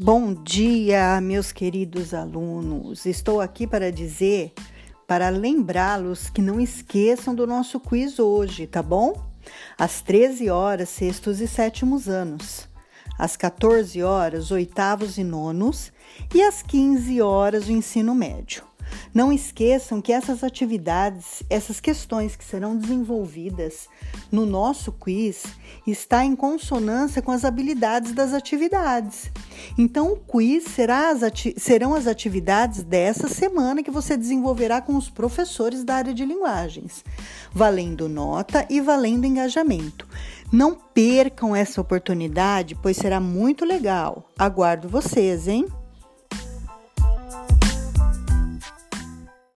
[0.00, 3.04] Bom dia, meus queridos alunos.
[3.04, 4.52] Estou aqui para dizer,
[5.08, 9.12] para lembrá-los que não esqueçam do nosso quiz hoje, tá bom?
[9.76, 12.68] Às 13 horas, sextos e sétimos anos.
[13.18, 15.90] Às 14 horas, oitavos e nonos.
[16.32, 18.62] E às 15 horas, o ensino médio.
[19.12, 23.88] Não esqueçam que essas atividades, essas questões que serão desenvolvidas
[24.30, 25.42] no nosso quiz,
[25.84, 29.28] está em consonância com as habilidades das atividades.
[29.76, 31.20] Então, o quiz será as
[31.56, 37.04] serão as atividades dessa semana que você desenvolverá com os professores da área de linguagens,
[37.52, 40.06] valendo nota e valendo engajamento.
[40.52, 44.30] Não percam essa oportunidade, pois será muito legal.
[44.38, 45.66] Aguardo vocês, hein?